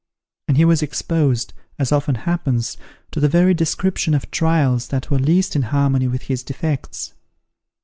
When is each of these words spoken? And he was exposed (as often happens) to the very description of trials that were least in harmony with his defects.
And 0.47 0.57
he 0.57 0.65
was 0.65 0.81
exposed 0.81 1.53
(as 1.77 1.91
often 1.91 2.15
happens) 2.15 2.75
to 3.11 3.19
the 3.19 3.27
very 3.29 3.53
description 3.53 4.15
of 4.15 4.31
trials 4.31 4.87
that 4.87 5.11
were 5.11 5.19
least 5.19 5.55
in 5.55 5.61
harmony 5.61 6.07
with 6.07 6.23
his 6.23 6.41
defects. 6.41 7.13